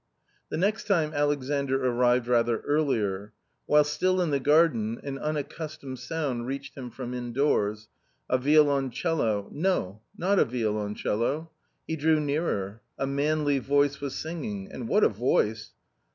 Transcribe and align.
The 0.49 0.57
next 0.57 0.85
time 0.87 1.13
Alexandr 1.13 1.85
arrived 1.85 2.27
rather 2.27 2.61
earlier. 2.61 3.33
While 3.67 3.83
still 3.83 4.19
in 4.19 4.31
the 4.31 4.39
garden 4.39 4.99
an 5.03 5.19
unaccustomed 5.19 5.99
sound 5.99 6.47
reached 6.47 6.75
him 6.75 6.89
from 6.89 7.13
indoors— 7.13 7.87
a 8.27 8.39
violoncello— 8.39 9.49
no, 9.51 10.01
not 10.17 10.39
a 10.39 10.45
violoncello. 10.45 11.51
He 11.85 11.95
drew 11.97 12.19
nearer. 12.19 12.81
A 12.97 13.05
manly 13.05 13.59
voice 13.59 14.01
was 14.01 14.15
singing— 14.15 14.67
and 14.71 14.87
what 14.87 15.03
a 15.03 15.07
voice 15.09 15.69